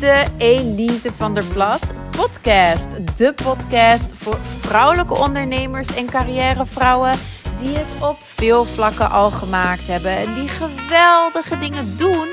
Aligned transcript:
de 0.00 0.24
Elise 0.38 1.12
van 1.12 1.34
der 1.34 1.44
Plas 1.44 1.80
podcast. 2.10 2.88
De 3.16 3.34
podcast 3.44 4.12
voor 4.14 4.36
vrouwelijke 4.60 5.14
ondernemers 5.14 5.94
en 5.94 6.10
carrièrevrouwen 6.10 7.18
die 7.58 7.76
het 7.76 8.02
op 8.02 8.16
veel 8.20 8.64
vlakken 8.64 9.10
al 9.10 9.30
gemaakt 9.30 9.86
hebben 9.86 10.16
en 10.16 10.34
die 10.34 10.48
geweldige 10.48 11.58
dingen 11.58 11.96
doen, 11.96 12.28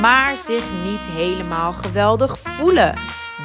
maar 0.00 0.36
zich 0.36 0.64
niet 0.84 1.00
helemaal 1.12 1.72
geweldig 1.72 2.38
voelen. 2.38 2.94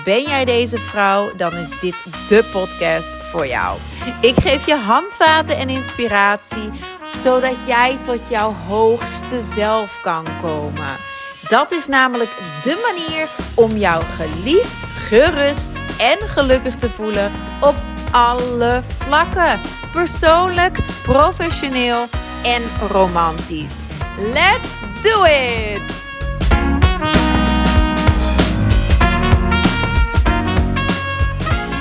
Ben 0.04 0.24
jij 0.24 0.46
deze 0.46 0.78
vrouw, 0.78 1.36
dan 1.36 1.54
is 1.54 1.80
dit 1.80 2.04
de 2.28 2.50
podcast 2.52 3.16
voor 3.22 3.48
jou. 3.48 3.78
Ik 4.22 4.36
geef 4.36 4.66
je 4.66 4.76
handvaten 4.76 5.58
en 5.58 5.70
inspiratie, 5.70 6.70
zodat 7.16 7.56
jij 7.68 7.98
tot 8.04 8.30
jouw 8.30 8.54
hoogste 8.68 9.42
zelf 9.56 10.00
kan 10.02 10.26
komen. 10.42 11.13
Dat 11.54 11.72
is 11.72 11.88
namelijk 11.88 12.30
de 12.64 12.94
manier 12.94 13.30
om 13.54 13.72
jou 13.78 14.04
geliefd, 14.04 14.76
gerust 14.94 15.70
en 15.98 16.18
gelukkig 16.20 16.76
te 16.76 16.90
voelen 16.90 17.32
op 17.62 17.76
alle 18.12 18.82
vlakken. 18.98 19.60
Persoonlijk, 19.92 20.78
professioneel 21.04 22.06
en 22.44 22.62
romantisch. 22.90 23.84
Let's 24.18 24.80
do 25.02 25.24
it! 25.24 25.82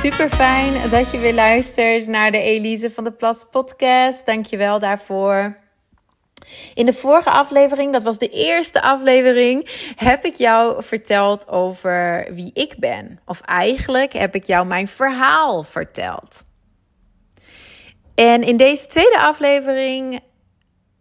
Super 0.02 0.28
fijn 0.28 0.90
dat 0.90 1.10
je 1.10 1.18
weer 1.18 1.34
luistert 1.34 2.06
naar 2.06 2.30
de 2.30 2.40
Elise 2.40 2.90
van 2.90 3.04
de 3.04 3.12
Plas 3.12 3.46
podcast. 3.50 4.26
Dankjewel 4.26 4.78
daarvoor. 4.78 5.61
In 6.74 6.86
de 6.86 6.94
vorige 6.94 7.30
aflevering, 7.30 7.92
dat 7.92 8.02
was 8.02 8.18
de 8.18 8.28
eerste 8.28 8.82
aflevering, 8.82 9.68
heb 9.96 10.24
ik 10.24 10.36
jou 10.36 10.82
verteld 10.82 11.48
over 11.48 12.28
wie 12.34 12.50
ik 12.54 12.74
ben. 12.78 13.20
Of 13.26 13.40
eigenlijk 13.40 14.12
heb 14.12 14.34
ik 14.34 14.46
jou 14.46 14.66
mijn 14.66 14.88
verhaal 14.88 15.62
verteld. 15.62 16.42
En 18.14 18.42
in 18.42 18.56
deze 18.56 18.86
tweede 18.86 19.18
aflevering 19.18 20.20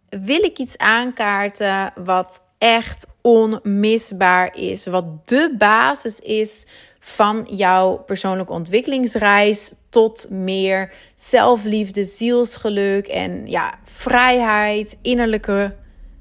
wil 0.08 0.42
ik 0.42 0.58
iets 0.58 0.78
aankaarten 0.78 1.92
wat 1.94 2.42
echt 2.58 3.06
onmisbaar 3.22 4.56
is. 4.56 4.86
Wat 4.86 5.28
de 5.28 5.54
basis 5.58 6.20
is 6.20 6.66
van 7.04 7.46
jouw 7.50 7.96
persoonlijke 7.96 8.52
ontwikkelingsreis 8.52 9.74
tot 9.90 10.26
meer 10.30 10.92
zelfliefde, 11.14 12.04
zielsgeluk 12.04 13.06
en 13.06 13.50
ja, 13.50 13.74
vrijheid, 13.84 14.98
innerlijke 15.02 15.76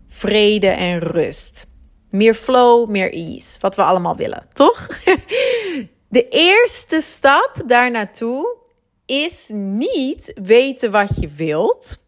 vrede 0.08 0.68
en 0.68 1.00
rust. 1.00 1.68
Meer 2.10 2.34
flow, 2.34 2.90
meer 2.90 3.14
ease, 3.14 3.58
wat 3.60 3.76
we 3.76 3.82
allemaal 3.82 4.16
willen, 4.16 4.46
toch? 4.54 4.88
De 6.08 6.28
eerste 6.30 7.02
stap 7.02 7.62
daar 7.66 7.92
naartoe 7.92 8.58
is 9.06 9.50
niet 9.54 10.32
weten 10.44 10.92
wat 10.92 11.10
je 11.20 11.28
wilt, 11.28 12.00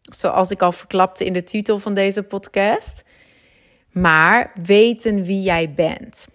zoals 0.00 0.50
ik 0.50 0.62
al 0.62 0.72
verklapte 0.72 1.24
in 1.24 1.32
de 1.32 1.44
titel 1.44 1.78
van 1.78 1.94
deze 1.94 2.22
podcast, 2.22 3.04
maar 3.90 4.52
weten 4.62 5.24
wie 5.24 5.42
jij 5.42 5.72
bent. 5.74 6.26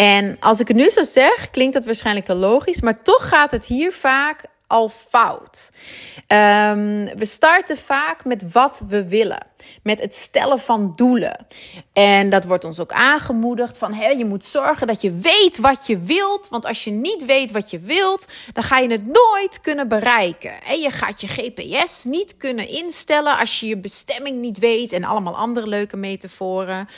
En 0.00 0.36
als 0.40 0.60
ik 0.60 0.68
het 0.68 0.76
nu 0.76 0.90
zo 0.90 1.04
zeg, 1.04 1.50
klinkt 1.50 1.74
dat 1.74 1.84
waarschijnlijk 1.84 2.26
wel 2.26 2.36
logisch, 2.36 2.80
maar 2.80 3.02
toch 3.02 3.28
gaat 3.28 3.50
het 3.50 3.66
hier 3.66 3.92
vaak 3.92 4.44
al 4.66 4.88
fout. 4.88 5.70
Um, 6.16 7.04
we 7.16 7.24
starten 7.24 7.76
vaak 7.76 8.24
met 8.24 8.52
wat 8.52 8.82
we 8.88 9.08
willen, 9.08 9.46
met 9.82 10.00
het 10.00 10.14
stellen 10.14 10.58
van 10.58 10.92
doelen. 10.96 11.46
En 11.92 12.30
dat 12.30 12.44
wordt 12.44 12.64
ons 12.64 12.80
ook 12.80 12.92
aangemoedigd 12.92 13.78
van 13.78 13.92
hé, 13.92 14.08
je 14.08 14.24
moet 14.24 14.44
zorgen 14.44 14.86
dat 14.86 15.00
je 15.00 15.14
weet 15.14 15.58
wat 15.58 15.86
je 15.86 15.98
wilt, 15.98 16.48
want 16.48 16.66
als 16.66 16.84
je 16.84 16.90
niet 16.90 17.24
weet 17.24 17.50
wat 17.50 17.70
je 17.70 17.78
wilt, 17.78 18.26
dan 18.52 18.62
ga 18.62 18.78
je 18.78 18.90
het 18.90 19.06
nooit 19.06 19.60
kunnen 19.62 19.88
bereiken. 19.88 20.62
En 20.62 20.80
je 20.80 20.90
gaat 20.90 21.20
je 21.20 21.28
GPS 21.28 22.04
niet 22.04 22.36
kunnen 22.36 22.68
instellen 22.68 23.38
als 23.38 23.60
je 23.60 23.66
je 23.66 23.76
bestemming 23.76 24.40
niet 24.40 24.58
weet 24.58 24.92
en 24.92 25.04
allemaal 25.04 25.36
andere 25.36 25.66
leuke 25.66 25.96
metaforen. 25.96 26.88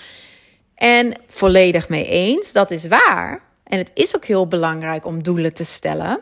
En 0.83 1.15
volledig 1.27 1.89
mee 1.89 2.07
eens, 2.07 2.53
dat 2.53 2.71
is 2.71 2.87
waar. 2.87 3.43
En 3.65 3.79
het 3.79 3.91
is 3.95 4.17
ook 4.17 4.25
heel 4.25 4.49
belangrijk 4.49 5.07
om 5.07 5.23
doelen 5.23 5.55
te 5.55 5.65
stellen. 5.65 6.21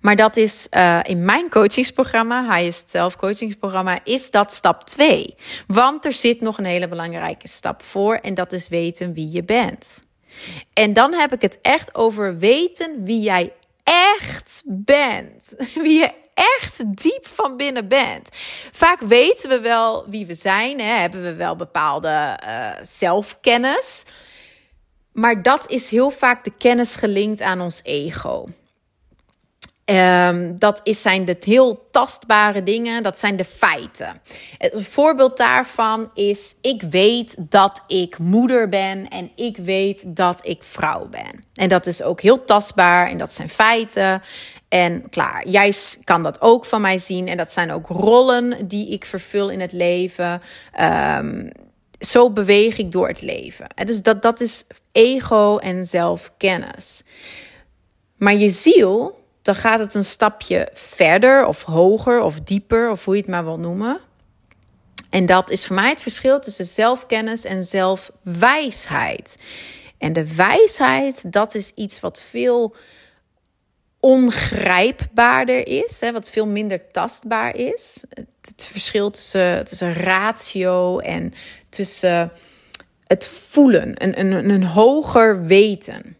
Maar 0.00 0.16
dat 0.16 0.36
is 0.36 0.66
uh, 0.70 1.00
in 1.02 1.24
mijn 1.24 1.48
coachingsprogramma, 1.48 2.56
Highest 2.56 2.90
Self 2.90 3.16
coachingsprogramma, 3.16 3.98
is 4.04 4.30
dat 4.30 4.52
stap 4.52 4.84
2. 4.84 5.34
Want 5.66 6.04
er 6.04 6.12
zit 6.12 6.40
nog 6.40 6.58
een 6.58 6.64
hele 6.64 6.88
belangrijke 6.88 7.48
stap 7.48 7.82
voor 7.82 8.14
en 8.14 8.34
dat 8.34 8.52
is 8.52 8.68
weten 8.68 9.12
wie 9.12 9.30
je 9.30 9.44
bent. 9.44 10.02
En 10.72 10.92
dan 10.92 11.12
heb 11.12 11.32
ik 11.32 11.40
het 11.42 11.58
echt 11.62 11.94
over 11.94 12.38
weten 12.38 13.04
wie 13.04 13.20
jij 13.20 13.52
echt 13.84 14.62
bent. 14.66 15.54
Wie 15.74 15.98
je 15.98 16.12
echt 16.36 16.96
diep 17.02 17.26
van 17.26 17.56
binnen 17.56 17.88
bent. 17.88 18.28
Vaak 18.72 19.00
weten 19.00 19.48
we 19.48 19.60
wel 19.60 20.04
wie 20.08 20.26
we 20.26 20.34
zijn, 20.34 20.80
hè, 20.80 20.94
hebben 20.94 21.22
we 21.22 21.34
wel 21.34 21.56
bepaalde 21.56 22.38
uh, 22.46 22.70
zelfkennis. 22.82 24.04
Maar 25.12 25.42
dat 25.42 25.70
is 25.70 25.90
heel 25.90 26.10
vaak 26.10 26.44
de 26.44 26.52
kennis 26.58 26.94
gelinkt 26.94 27.40
aan 27.40 27.60
ons 27.60 27.80
ego. 27.82 28.46
Um, 29.90 30.58
dat 30.58 30.80
is, 30.82 31.02
zijn 31.02 31.24
de 31.24 31.36
heel 31.40 31.88
tastbare 31.90 32.62
dingen, 32.62 33.02
dat 33.02 33.18
zijn 33.18 33.36
de 33.36 33.44
feiten. 33.44 34.20
Een 34.58 34.82
voorbeeld 34.82 35.36
daarvan 35.36 36.10
is: 36.14 36.54
ik 36.60 36.82
weet 36.82 37.34
dat 37.38 37.82
ik 37.86 38.18
moeder 38.18 38.68
ben 38.68 39.08
en 39.08 39.30
ik 39.34 39.56
weet 39.56 40.16
dat 40.16 40.46
ik 40.46 40.62
vrouw 40.62 41.06
ben. 41.08 41.44
En 41.54 41.68
dat 41.68 41.86
is 41.86 42.02
ook 42.02 42.20
heel 42.20 42.44
tastbaar 42.44 43.08
en 43.08 43.18
dat 43.18 43.32
zijn 43.32 43.48
feiten. 43.48 44.22
En 44.68 45.08
klaar, 45.08 45.48
jij 45.48 45.74
kan 46.04 46.22
dat 46.22 46.40
ook 46.40 46.64
van 46.64 46.80
mij 46.80 46.98
zien. 46.98 47.28
En 47.28 47.36
dat 47.36 47.52
zijn 47.52 47.72
ook 47.72 47.86
rollen 47.88 48.68
die 48.68 48.88
ik 48.88 49.04
vervul 49.04 49.50
in 49.50 49.60
het 49.60 49.72
leven. 49.72 50.40
Um, 50.80 51.50
zo 52.00 52.30
beweeg 52.30 52.78
ik 52.78 52.92
door 52.92 53.08
het 53.08 53.22
leven. 53.22 53.66
En 53.74 53.86
dus 53.86 54.02
dat, 54.02 54.22
dat 54.22 54.40
is 54.40 54.64
ego 54.92 55.58
en 55.58 55.86
zelfkennis. 55.86 57.02
Maar 58.16 58.34
je 58.34 58.50
ziel, 58.50 59.18
dan 59.42 59.54
gaat 59.54 59.78
het 59.78 59.94
een 59.94 60.04
stapje 60.04 60.68
verder 60.72 61.46
of 61.46 61.62
hoger 61.62 62.20
of 62.20 62.40
dieper, 62.40 62.90
of 62.90 63.04
hoe 63.04 63.14
je 63.14 63.20
het 63.20 63.30
maar 63.30 63.44
wil 63.44 63.58
noemen. 63.58 64.00
En 65.10 65.26
dat 65.26 65.50
is 65.50 65.66
voor 65.66 65.76
mij 65.76 65.88
het 65.88 66.00
verschil 66.00 66.40
tussen 66.40 66.66
zelfkennis 66.66 67.44
en 67.44 67.64
zelfwijsheid. 67.64 69.42
En 69.98 70.12
de 70.12 70.34
wijsheid, 70.34 71.32
dat 71.32 71.54
is 71.54 71.72
iets 71.74 72.00
wat 72.00 72.20
veel 72.20 72.76
ongrijpbaarder 74.06 75.66
is, 75.66 76.00
hè, 76.00 76.12
wat 76.12 76.30
veel 76.30 76.46
minder 76.46 76.90
tastbaar 76.90 77.56
is. 77.56 78.04
Het 78.40 78.68
verschil 78.70 79.10
tussen, 79.10 79.64
tussen 79.64 79.94
ratio 79.94 80.98
en 80.98 81.34
tussen 81.68 82.32
het 83.06 83.26
voelen, 83.26 84.04
een, 84.04 84.20
een, 84.20 84.50
een 84.50 84.64
hoger 84.64 85.44
weten. 85.44 86.16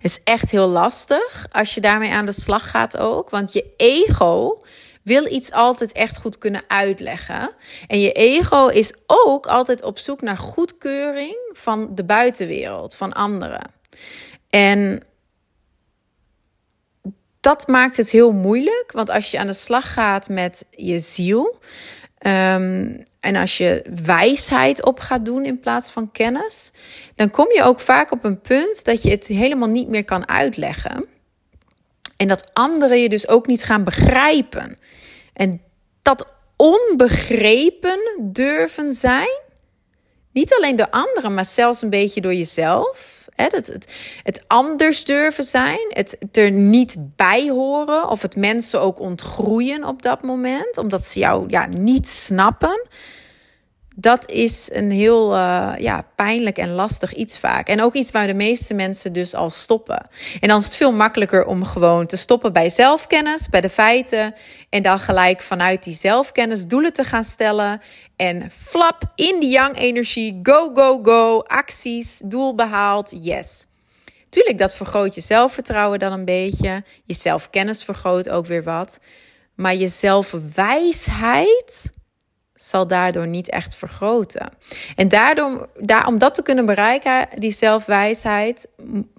is 0.00 0.20
echt 0.24 0.50
heel 0.50 0.68
lastig 0.68 1.46
als 1.50 1.74
je 1.74 1.80
daarmee 1.80 2.12
aan 2.12 2.26
de 2.26 2.32
slag 2.32 2.70
gaat 2.70 2.96
ook, 2.96 3.30
want 3.30 3.52
je 3.52 3.64
ego 3.76 4.58
wil 5.02 5.26
iets 5.26 5.52
altijd 5.52 5.92
echt 5.92 6.18
goed 6.18 6.38
kunnen 6.38 6.62
uitleggen. 6.68 7.50
En 7.86 8.00
je 8.00 8.12
ego 8.12 8.66
is 8.66 8.92
ook 9.06 9.46
altijd 9.46 9.82
op 9.82 9.98
zoek 9.98 10.20
naar 10.20 10.36
goedkeuring 10.36 11.36
van 11.52 11.94
de 11.94 12.04
buitenwereld, 12.04 12.96
van 12.96 13.12
anderen. 13.12 13.70
En 14.50 15.02
dat 17.48 17.66
maakt 17.66 17.96
het 17.96 18.10
heel 18.10 18.32
moeilijk. 18.32 18.92
Want 18.92 19.10
als 19.10 19.30
je 19.30 19.38
aan 19.38 19.46
de 19.46 19.52
slag 19.52 19.92
gaat 19.92 20.28
met 20.28 20.64
je 20.70 20.98
ziel. 20.98 21.58
Um, 22.26 23.02
en 23.20 23.36
als 23.36 23.58
je 23.58 23.84
wijsheid 24.04 24.84
op 24.84 25.00
gaat 25.00 25.24
doen 25.24 25.44
in 25.44 25.60
plaats 25.60 25.90
van 25.90 26.10
kennis, 26.10 26.70
dan 27.14 27.30
kom 27.30 27.52
je 27.52 27.62
ook 27.62 27.80
vaak 27.80 28.12
op 28.12 28.24
een 28.24 28.40
punt 28.40 28.84
dat 28.84 29.02
je 29.02 29.10
het 29.10 29.26
helemaal 29.26 29.68
niet 29.68 29.88
meer 29.88 30.04
kan 30.04 30.28
uitleggen. 30.28 31.06
En 32.16 32.28
dat 32.28 32.50
anderen 32.52 33.00
je 33.00 33.08
dus 33.08 33.28
ook 33.28 33.46
niet 33.46 33.64
gaan 33.64 33.84
begrijpen. 33.84 34.78
En 35.32 35.60
dat 36.02 36.26
onbegrepen 36.56 37.98
durven 38.20 38.92
zijn, 38.92 39.40
niet 40.32 40.54
alleen 40.54 40.76
door 40.76 40.90
anderen, 40.90 41.34
maar 41.34 41.46
zelfs 41.46 41.82
een 41.82 41.90
beetje 41.90 42.20
door 42.20 42.34
jezelf 42.34 43.17
het, 43.42 43.66
het, 43.66 43.92
het, 44.22 44.44
anders 44.46 45.04
durven 45.04 45.44
zijn, 45.44 45.86
het, 45.88 46.16
er 46.32 46.50
niet 46.50 46.96
bij 47.16 47.48
horen 47.48 48.08
of 48.08 48.22
het 48.22 48.36
mensen 48.36 48.80
ook 48.80 49.00
ontgroeien 49.00 49.84
op 49.84 50.02
dat 50.02 50.22
moment, 50.22 50.78
omdat 50.78 51.04
ze 51.04 51.18
jou 51.18 51.44
ja, 51.48 51.66
niet 51.66 52.08
snappen. 52.08 52.86
Dat 54.00 54.30
is 54.30 54.70
een 54.72 54.90
heel 54.90 55.34
uh, 55.34 55.72
ja, 55.78 56.06
pijnlijk 56.14 56.58
en 56.58 56.70
lastig 56.70 57.14
iets 57.14 57.38
vaak. 57.38 57.68
En 57.68 57.82
ook 57.82 57.94
iets 57.94 58.10
waar 58.10 58.26
de 58.26 58.34
meeste 58.34 58.74
mensen 58.74 59.12
dus 59.12 59.34
al 59.34 59.50
stoppen. 59.50 60.08
En 60.40 60.48
dan 60.48 60.58
is 60.58 60.64
het 60.64 60.76
veel 60.76 60.92
makkelijker 60.92 61.46
om 61.46 61.64
gewoon 61.64 62.06
te 62.06 62.16
stoppen 62.16 62.52
bij 62.52 62.70
zelfkennis, 62.70 63.48
bij 63.48 63.60
de 63.60 63.70
feiten. 63.70 64.34
En 64.70 64.82
dan 64.82 64.98
gelijk 64.98 65.40
vanuit 65.40 65.84
die 65.84 65.94
zelfkennis 65.94 66.66
doelen 66.66 66.92
te 66.92 67.04
gaan 67.04 67.24
stellen. 67.24 67.80
En 68.16 68.50
flap 68.50 69.02
in 69.14 69.40
die 69.40 69.50
young 69.50 69.78
energie. 69.78 70.40
Go, 70.42 70.70
go, 70.74 70.98
go. 71.02 71.38
Acties, 71.38 72.20
doel 72.24 72.54
behaald. 72.54 73.12
Yes. 73.22 73.66
Tuurlijk, 74.28 74.58
dat 74.58 74.74
vergroot 74.74 75.14
je 75.14 75.20
zelfvertrouwen 75.20 75.98
dan 75.98 76.12
een 76.12 76.24
beetje. 76.24 76.84
Je 77.04 77.14
zelfkennis 77.14 77.84
vergroot 77.84 78.28
ook 78.28 78.46
weer 78.46 78.62
wat. 78.62 78.98
Maar 79.54 79.74
je 79.74 79.88
zelfwijsheid 79.88 81.90
zal 82.60 82.86
daardoor 82.86 83.26
niet 83.26 83.50
echt 83.50 83.76
vergroten. 83.76 84.48
En 84.96 85.08
daardoor, 85.08 85.68
daar, 85.76 86.06
om 86.06 86.18
dat 86.18 86.34
te 86.34 86.42
kunnen 86.42 86.66
bereiken, 86.66 87.28
die 87.34 87.52
zelfwijsheid, 87.52 88.68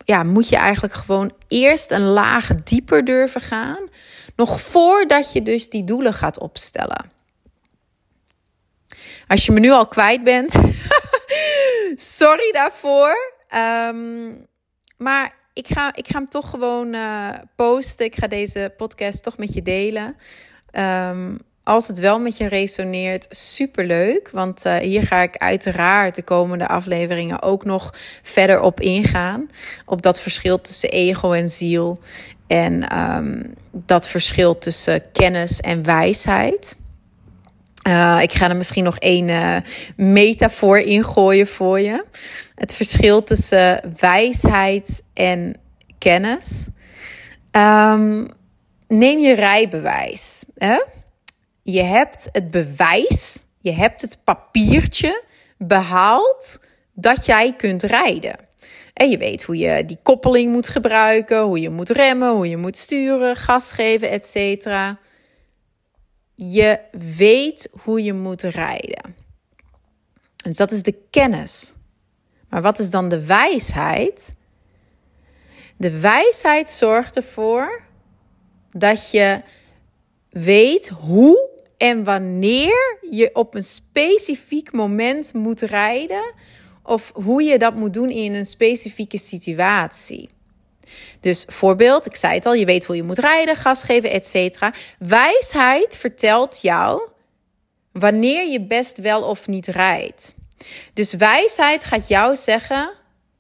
ja, 0.06 0.24
moet 0.24 0.50
je 0.50 0.56
eigenlijk 0.56 0.94
gewoon 0.94 1.32
eerst 1.48 1.92
een 1.92 2.06
laag 2.06 2.56
dieper 2.64 3.06
durven 3.06 3.42
gaan. 3.42 3.88
Nog 4.36 4.62
voordat 4.62 5.34
je 5.34 5.42
dus 5.42 5.70
die 5.70 5.84
doelen 5.84 6.14
gaat 6.14 6.40
opstellen. 6.40 7.12
Als 9.28 9.46
je 9.46 9.52
me 9.52 9.60
nu 9.60 9.72
al 9.72 9.88
kwijt 9.88 10.24
bent, 10.24 10.60
sorry 12.18 12.52
daarvoor. 12.52 13.34
Ehm, 13.48 14.32
maar 14.98 15.34
ik 15.54 15.68
ga, 15.68 15.96
ik 15.96 16.08
ga 16.08 16.18
hem 16.18 16.30
toch 16.30 16.50
gewoon 16.50 16.94
uh, 16.94 17.30
posten. 17.56 18.06
Ik 18.06 18.16
ga 18.16 18.28
deze 18.28 18.74
podcast 18.78 19.24
toch 19.24 19.38
met 19.38 19.54
je 19.54 19.62
delen. 19.62 20.16
Um, 20.72 21.40
als 21.70 21.88
het 21.88 22.00
wel 22.00 22.20
met 22.20 22.38
je 22.38 22.48
resoneert, 22.48 23.28
super 23.30 23.86
leuk. 23.86 24.30
Want 24.32 24.66
uh, 24.66 24.76
hier 24.76 25.04
ga 25.04 25.22
ik 25.22 25.38
uiteraard 25.38 26.16
de 26.16 26.24
komende 26.24 26.68
afleveringen 26.68 27.42
ook 27.42 27.66
nog 27.66 27.94
verder 28.22 28.62
op 28.62 28.80
ingaan. 28.80 29.50
Op 29.86 30.02
dat 30.02 30.20
verschil 30.20 30.62
tussen 30.62 30.90
ego 30.90 31.32
en 31.32 31.50
ziel. 31.50 31.98
En 32.48 32.98
um, 32.98 33.54
dat 33.72 34.08
verschil 34.08 34.58
tussen 34.58 35.12
kennis 35.12 35.60
en 35.60 35.84
wijsheid. 35.84 36.76
Uh, 37.88 38.20
ik 38.22 38.34
ga 38.34 38.50
er 38.50 38.56
misschien 38.56 38.84
nog 38.84 38.98
één 38.98 39.28
uh, 39.28 39.56
metafoor 39.96 40.80
ingooien 40.80 41.48
voor 41.48 41.80
je. 41.80 42.06
Het 42.56 42.74
verschil 42.76 43.24
tussen 43.24 43.94
wijsheid 44.00 45.04
en 45.14 45.56
kennis. 45.98 46.68
Um, 47.52 48.28
neem 48.88 49.20
je 49.20 49.34
rijbewijs. 49.34 50.44
Hè? 50.58 50.80
Je 51.72 51.84
hebt 51.84 52.30
het 52.32 52.52
bewijs, 52.52 53.42
je 53.60 53.72
hebt 53.72 54.02
het 54.02 54.24
papiertje 54.24 55.24
behaald 55.58 56.60
dat 56.94 57.26
jij 57.26 57.56
kunt 57.56 57.84
rijden. 57.84 58.36
En 58.94 59.10
je 59.10 59.18
weet 59.18 59.44
hoe 59.44 59.58
je 59.58 59.86
die 59.86 60.00
koppeling 60.04 60.52
moet 60.52 60.68
gebruiken, 60.68 61.42
hoe 61.42 61.60
je 61.60 61.70
moet 61.70 61.90
remmen, 61.90 62.32
hoe 62.32 62.50
je 62.50 62.58
moet 62.58 62.78
sturen, 62.78 63.36
gas 63.36 63.72
geven, 63.72 64.10
etc. 64.10 64.66
Je 66.34 66.80
weet 66.92 67.70
hoe 67.82 68.04
je 68.04 68.14
moet 68.14 68.42
rijden. 68.42 69.16
Dus 70.36 70.58
dat 70.58 70.72
is 70.72 70.84
de 70.84 70.96
kennis. 71.10 71.74
Maar 72.50 72.62
wat 72.62 72.80
is 72.80 72.90
dan 72.90 73.10
de 73.10 73.26
wijsheid? 73.26 74.36
De 75.78 76.00
wijsheid 76.00 76.70
zorgt 76.70 77.16
ervoor 77.16 77.84
dat 78.72 79.12
je 79.12 79.42
weet 80.30 80.88
hoe 80.90 81.49
en 81.80 82.04
wanneer 82.04 82.98
je 83.12 83.30
op 83.34 83.56
een 83.56 83.64
specifiek 83.64 84.72
moment 84.72 85.34
moet 85.34 85.62
rijden 85.62 86.34
of 86.84 87.12
hoe 87.14 87.44
je 87.44 87.58
dat 87.58 87.76
moet 87.76 87.94
doen 87.94 88.10
in 88.10 88.34
een 88.34 88.46
specifieke 88.46 89.18
situatie. 89.18 90.30
Dus 91.20 91.46
voorbeeld, 91.48 92.06
ik 92.06 92.16
zei 92.16 92.34
het 92.34 92.46
al, 92.46 92.54
je 92.54 92.66
weet 92.66 92.86
hoe 92.86 92.96
je 92.96 93.04
moet 93.04 93.20
rijden, 93.20 93.56
gas 93.56 93.84
geven, 93.84 94.12
etc. 94.12 94.70
Wijsheid 95.00 95.98
vertelt 95.98 96.62
jou 96.62 97.02
wanneer 97.92 98.48
je 98.48 98.62
best 98.62 98.98
wel 98.98 99.24
of 99.24 99.48
niet 99.48 99.68
rijdt. 99.68 100.36
Dus 100.94 101.14
wijsheid 101.14 101.84
gaat 101.84 102.08
jou 102.08 102.36
zeggen: 102.36 102.92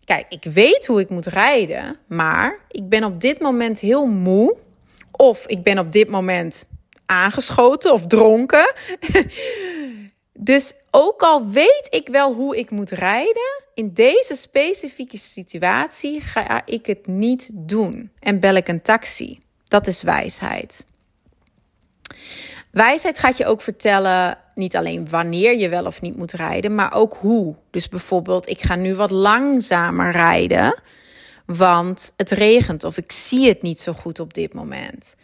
Kijk, 0.03 0.25
ik 0.29 0.43
weet 0.43 0.85
hoe 0.85 0.99
ik 0.99 1.09
moet 1.09 1.27
rijden, 1.27 1.97
maar 2.07 2.59
ik 2.71 2.89
ben 2.89 3.03
op 3.03 3.21
dit 3.21 3.39
moment 3.39 3.79
heel 3.79 4.05
moe. 4.05 4.55
Of 5.11 5.45
ik 5.47 5.63
ben 5.63 5.79
op 5.79 5.91
dit 5.91 6.09
moment 6.09 6.65
aangeschoten 7.09 7.93
of 7.93 8.07
dronken. 8.07 8.73
dus 10.33 10.73
ook 10.91 11.21
al 11.21 11.49
weet 11.49 11.87
ik 11.89 12.07
wel 12.07 12.33
hoe 12.33 12.57
ik 12.57 12.69
moet 12.69 12.91
rijden, 12.91 13.63
in 13.73 13.93
deze 13.93 14.35
specifieke 14.35 15.17
situatie 15.17 16.21
ga 16.21 16.65
ik 16.65 16.85
het 16.85 17.07
niet 17.07 17.49
doen 17.53 18.11
en 18.19 18.39
bel 18.39 18.55
ik 18.55 18.67
een 18.67 18.81
taxi. 18.81 19.39
Dat 19.67 19.87
is 19.87 20.01
wijsheid. 20.01 20.85
Wijsheid 22.71 23.19
gaat 23.19 23.37
je 23.37 23.45
ook 23.45 23.61
vertellen 23.61 24.37
niet 24.55 24.75
alleen 24.75 25.09
wanneer 25.09 25.57
je 25.57 25.69
wel 25.69 25.85
of 25.85 26.01
niet 26.01 26.17
moet 26.17 26.31
rijden, 26.31 26.75
maar 26.75 26.93
ook 26.93 27.17
hoe. 27.19 27.55
Dus 27.71 27.89
bijvoorbeeld, 27.89 28.49
ik 28.49 28.61
ga 28.61 28.75
nu 28.75 28.95
wat 28.95 29.11
langzamer 29.11 30.11
rijden, 30.11 30.81
want 31.45 32.13
het 32.17 32.31
regent 32.31 32.83
of 32.83 32.97
ik 32.97 33.11
zie 33.11 33.47
het 33.47 33.61
niet 33.61 33.79
zo 33.79 33.93
goed 33.93 34.19
op 34.19 34.33
dit 34.33 34.53
moment. 34.53 35.15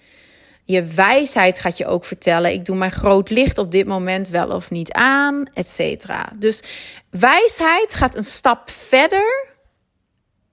Je 0.66 0.84
wijsheid 0.84 1.60
gaat 1.60 1.78
je 1.78 1.86
ook 1.86 2.06
vertellen: 2.06 2.52
ik 2.52 2.66
doe 2.66 2.76
mijn 2.76 2.92
groot 2.92 3.30
licht 3.30 3.58
op 3.58 3.72
dit 3.72 3.86
moment 3.86 4.30
wel 4.30 4.50
of 4.50 4.70
niet 4.70 4.92
aan, 4.92 5.46
et 5.54 5.68
cetera. 5.68 6.32
Dus 6.40 6.64
wijsheid 7.10 7.94
gaat 7.94 8.16
een 8.16 8.24
stap 8.24 8.70
verder 8.70 9.54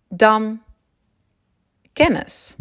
dan 0.09 0.63
kennis. 1.93 2.55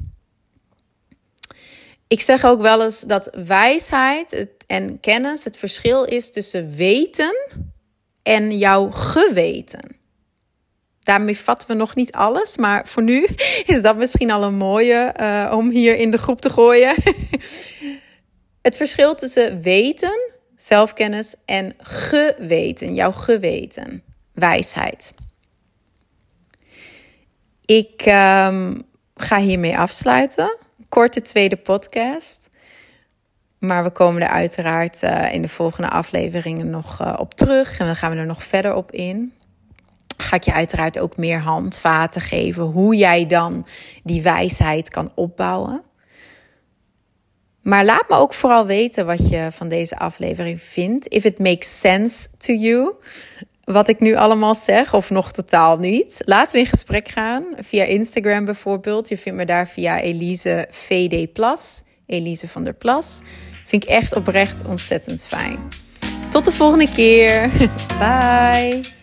Ik 2.07 2.21
zeg 2.21 2.45
ook 2.45 2.62
wel 2.62 2.83
eens 2.83 3.00
dat 3.00 3.30
wijsheid 3.45 4.47
en 4.68 5.00
kennis 5.00 5.44
het 5.44 5.57
verschil 5.57 6.04
is 6.04 6.31
tussen 6.31 6.69
weten 6.69 7.47
en 8.24 8.57
jouw 8.57 8.92
geweten. 8.92 10.00
Daarmee 11.11 11.37
vatten 11.37 11.67
we 11.67 11.73
nog 11.73 11.95
niet 11.95 12.11
alles, 12.11 12.57
maar 12.57 12.87
voor 12.87 13.03
nu 13.03 13.27
is 13.73 13.81
dat 13.81 13.97
misschien 13.97 14.31
al 14.31 14.43
een 14.43 14.55
mooie 14.55 15.15
uh, 15.21 15.53
om 15.55 15.69
hier 15.69 15.95
in 15.95 16.11
de 16.11 16.17
groep 16.17 16.41
te 16.41 16.49
gooien. 16.49 16.95
het 18.67 18.75
verschil 18.75 19.15
tussen 19.15 19.61
weten, 19.61 20.31
zelfkennis 20.55 21.35
en 21.45 21.75
geweten, 21.77 22.93
jouw 22.93 23.11
geweten, 23.11 24.03
wijsheid. 24.33 25.13
Ik 27.65 28.05
um, 28.05 28.81
ga 29.15 29.37
hiermee 29.39 29.77
afsluiten. 29.77 30.57
Korte 30.89 31.21
tweede 31.21 31.57
podcast. 31.57 32.49
Maar 33.59 33.83
we 33.83 33.89
komen 33.89 34.21
er 34.21 34.30
uiteraard 34.30 35.03
uh, 35.03 35.33
in 35.33 35.41
de 35.41 35.47
volgende 35.47 35.89
afleveringen 35.89 36.69
nog 36.69 37.01
uh, 37.01 37.13
op 37.18 37.33
terug. 37.33 37.80
En 37.80 37.85
dan 37.85 37.95
gaan 37.95 38.11
we 38.11 38.18
er 38.18 38.25
nog 38.25 38.44
verder 38.44 38.73
op 38.73 38.91
in 38.91 39.33
ga 40.21 40.35
ik 40.35 40.44
je 40.44 40.54
uiteraard 40.54 40.99
ook 40.99 41.18
meer 41.18 41.40
handvaten 41.40 42.21
geven 42.21 42.63
hoe 42.63 42.95
jij 42.95 43.25
dan 43.25 43.68
die 44.04 44.21
wijsheid 44.21 44.90
kan 44.90 45.11
opbouwen. 45.16 45.83
Maar 47.61 47.85
laat 47.85 48.09
me 48.09 48.16
ook 48.16 48.33
vooral 48.33 48.66
weten 48.66 49.06
wat 49.06 49.30
je 49.30 49.47
van 49.51 49.69
deze 49.69 49.97
aflevering 49.97 50.61
vindt. 50.61 51.07
If 51.07 51.23
it 51.23 51.40
makes 51.40 51.80
sense 51.80 52.28
to 52.37 52.54
you. 52.54 52.94
Wat 53.63 53.87
ik 53.87 53.99
nu 53.99 54.16
allemaal 54.16 54.56
zeg, 54.56 54.94
of 54.94 55.09
nog 55.09 55.31
totaal 55.31 55.78
niet. 55.78 56.21
Laten 56.25 56.54
we 56.54 56.59
in 56.59 56.66
gesprek 56.66 57.07
gaan. 57.07 57.45
Via 57.59 57.83
Instagram 57.83 58.45
bijvoorbeeld. 58.45 59.09
Je 59.09 59.18
vindt 59.18 59.37
me 59.37 59.45
daar 59.45 59.68
via 59.68 59.99
Elise 59.99 60.68
VD 60.69 61.33
Plas. 61.33 61.83
Elise 62.06 62.47
van 62.47 62.63
der 62.63 62.73
Plas. 62.73 63.21
Vind 63.66 63.83
ik 63.83 63.90
echt 63.90 64.16
oprecht 64.16 64.66
ontzettend 64.66 65.25
fijn. 65.25 65.59
Tot 66.30 66.45
de 66.45 66.51
volgende 66.51 66.92
keer. 66.92 67.49
Bye. 67.99 69.00